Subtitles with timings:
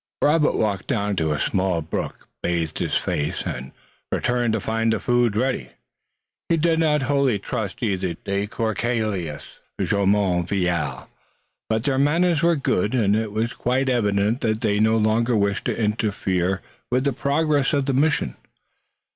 [0.23, 3.71] Robert walked down to a small brook, bathed his face, and
[4.11, 5.73] returned to find the food ready.
[6.49, 9.45] He did not wholly trust either de Courcelles
[9.77, 11.07] or Jumonville,
[11.69, 15.65] but their manners were good, and it was quite evident that they no longer wished
[15.65, 18.35] to interfere with the progress of the mission.